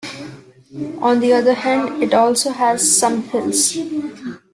On 0.99 1.19
the 1.19 1.31
other 1.31 1.53
hand, 1.53 2.01
it 2.01 2.11
also 2.11 2.49
has 2.49 2.97
some 2.97 3.21
hills. 3.21 3.77